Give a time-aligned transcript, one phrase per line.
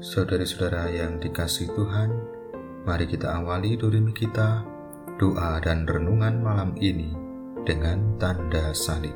[0.00, 2.08] Saudari-saudara yang dikasih Tuhan,
[2.88, 4.64] mari kita awali dorimi kita,
[5.20, 7.12] doa dan renungan malam ini
[7.68, 9.12] dengan tanda salib.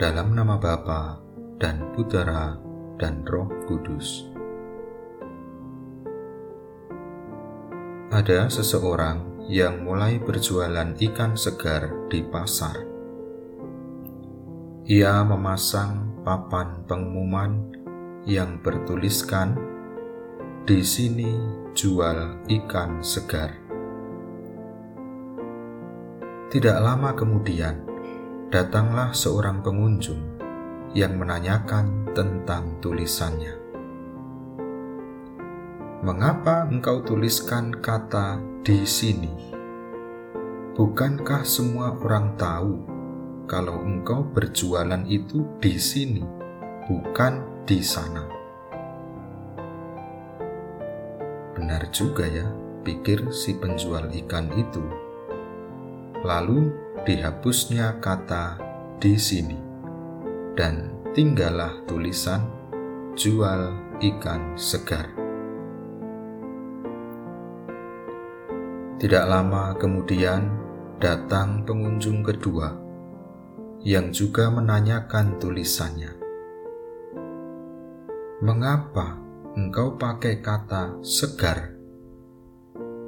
[0.00, 1.20] Dalam nama Bapa
[1.60, 2.56] dan Putera
[2.96, 4.24] dan Roh Kudus.
[8.16, 12.88] Ada seseorang yang mulai berjualan ikan segar di pasar.
[14.88, 17.79] Ia memasang papan pengumuman
[18.30, 19.58] yang bertuliskan
[20.62, 21.34] di sini
[21.74, 23.58] jual ikan segar.
[26.46, 27.82] Tidak lama kemudian,
[28.54, 30.22] datanglah seorang pengunjung
[30.94, 33.58] yang menanyakan tentang tulisannya.
[36.06, 39.58] Mengapa engkau tuliskan kata "di sini"?
[40.78, 42.78] Bukankah semua orang tahu
[43.50, 46.22] kalau engkau berjualan itu di sini,
[46.86, 48.26] bukan di sana.
[51.54, 52.50] Benar juga ya,
[52.82, 54.82] pikir si penjual ikan itu.
[56.26, 56.74] Lalu
[57.06, 58.58] dihapusnya kata
[58.98, 59.54] di sini
[60.58, 62.42] dan tinggallah tulisan
[63.14, 63.70] jual
[64.02, 65.06] ikan segar.
[68.98, 70.42] Tidak lama kemudian
[70.98, 72.74] datang pengunjung kedua
[73.86, 76.19] yang juga menanyakan tulisannya.
[78.40, 79.20] Mengapa
[79.52, 81.76] engkau pakai kata segar?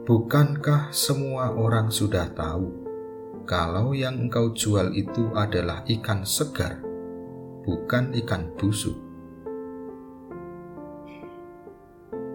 [0.05, 2.69] Bukankah semua orang sudah tahu
[3.49, 6.85] kalau yang engkau jual itu adalah ikan segar,
[7.65, 8.93] bukan ikan busuk?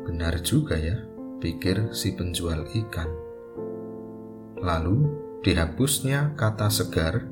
[0.10, 0.98] Benar juga ya,
[1.38, 3.14] pikir si penjual ikan.
[4.58, 5.06] Lalu
[5.46, 7.30] dihapusnya kata segar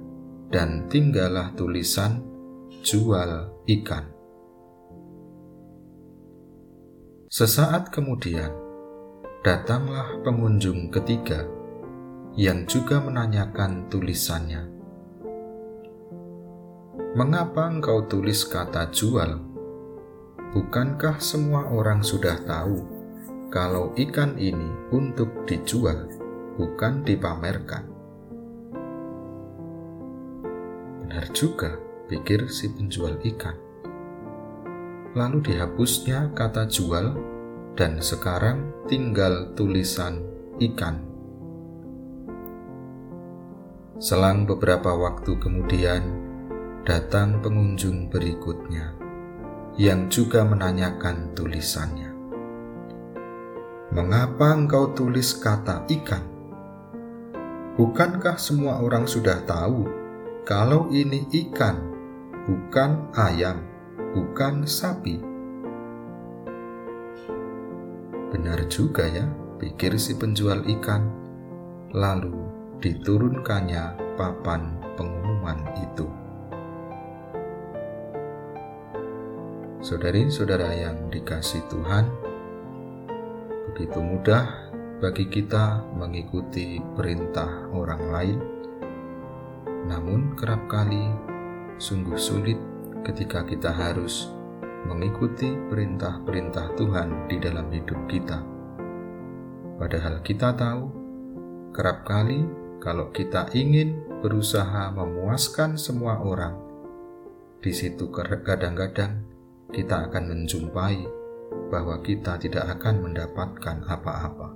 [0.53, 2.21] dan tinggallah tulisan
[2.86, 4.14] jual ikan.
[7.36, 8.48] Sesaat kemudian,
[9.44, 11.44] datanglah pengunjung ketiga
[12.40, 14.64] yang juga menanyakan tulisannya.
[17.20, 19.36] Mengapa engkau tulis kata jual?
[20.56, 22.88] Bukankah semua orang sudah tahu
[23.52, 26.08] kalau ikan ini untuk dijual,
[26.56, 27.84] bukan dipamerkan?
[31.04, 31.76] Benar juga,
[32.08, 33.64] pikir si penjual ikan
[35.15, 37.15] lalu dihapusnya kata jual,
[37.80, 40.20] dan sekarang tinggal tulisan
[40.59, 40.99] ikan.
[43.95, 46.04] Selang beberapa waktu kemudian,
[46.83, 48.92] datang pengunjung berikutnya
[49.80, 52.11] yang juga menanyakan tulisannya.
[53.95, 56.23] Mengapa engkau tulis kata ikan?
[57.80, 59.87] Bukankah semua orang sudah tahu
[60.43, 61.80] kalau ini ikan,
[62.48, 63.74] bukan ayam?
[64.15, 65.20] Bukan sapi.
[68.31, 69.27] Benar juga ya,
[69.59, 71.03] pikir si penjual ikan.
[71.92, 72.31] Lalu
[72.80, 76.08] diturunkannya papan pengumuman itu.
[79.83, 82.08] Saudari-saudara yang dikasih Tuhan,
[83.70, 84.71] begitu mudah
[85.04, 88.39] bagi kita mengikuti perintah orang lain,
[89.86, 91.05] namun kerap kali
[91.77, 92.74] sungguh sulit
[93.05, 94.33] ketika kita harus
[94.89, 98.42] mengikuti perintah-perintah Tuhan di dalam hidup kita.
[99.77, 100.83] Padahal kita tahu,
[101.70, 102.42] kerap kali
[102.82, 106.58] kalau kita ingin berusaha memuaskan semua orang,
[107.61, 109.26] di situ kadang-kadang
[109.70, 111.05] kita akan menjumpai
[111.70, 114.49] bahwa kita tidak akan mendapatkan apa-apa.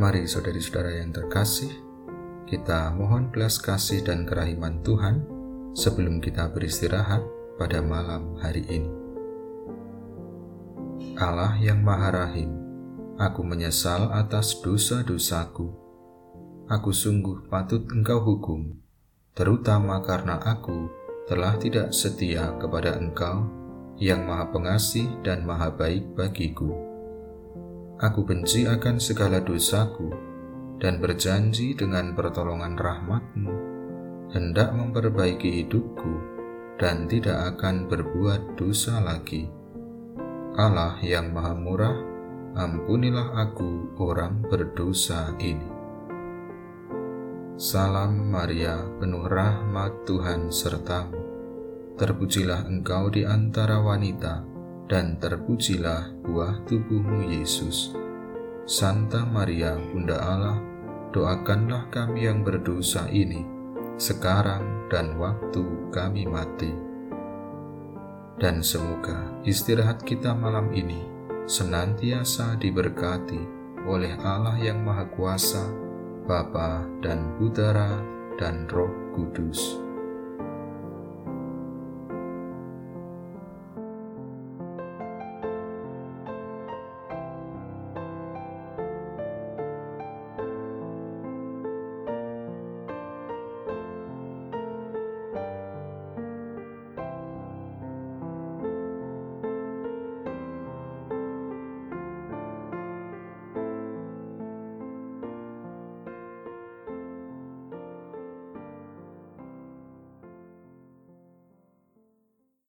[0.00, 1.89] Mari saudari-saudara yang terkasih,
[2.46, 5.24] kita mohon belas kasih dan kerahiman Tuhan
[5.74, 7.22] sebelum kita beristirahat
[7.60, 8.92] pada malam hari ini.
[11.20, 12.56] Allah yang Maha Rahim,
[13.20, 15.68] aku menyesal atas dosa-dosaku.
[16.70, 18.78] Aku sungguh patut Engkau hukum,
[19.36, 20.88] terutama karena aku
[21.28, 23.44] telah tidak setia kepada Engkau
[24.00, 26.72] yang Maha Pengasih dan Maha Baik bagiku.
[28.00, 30.29] Aku benci akan segala dosaku
[30.80, 33.70] dan berjanji dengan pertolongan rahmatmu
[34.30, 36.14] hendak memperbaiki hidupku
[36.78, 39.50] dan tidak akan berbuat dosa lagi.
[40.56, 41.96] Allah yang maha murah,
[42.56, 45.68] ampunilah aku orang berdosa ini.
[47.60, 51.20] Salam Maria, penuh rahmat Tuhan sertamu.
[52.00, 54.48] Terpujilah engkau di antara wanita,
[54.88, 57.92] dan terpujilah buah tubuhmu Yesus.
[58.64, 60.69] Santa Maria, Bunda Allah,
[61.10, 63.46] doakanlah kami yang berdosa ini,
[63.98, 66.72] sekarang dan waktu kami mati.
[68.40, 71.04] dan semoga istirahat kita malam ini
[71.44, 73.36] senantiasa diberkati
[73.84, 75.60] oleh Allah yang Maha Kuasa,
[76.24, 78.00] Bapa dan Putera
[78.40, 79.89] dan Roh Kudus